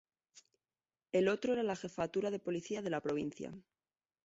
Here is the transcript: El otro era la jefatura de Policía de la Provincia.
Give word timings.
El 1.11 1.27
otro 1.27 1.53
era 1.53 1.61
la 1.61 1.75
jefatura 1.75 2.31
de 2.31 2.39
Policía 2.39 2.81
de 2.81 2.89
la 2.89 3.01
Provincia. 3.01 3.53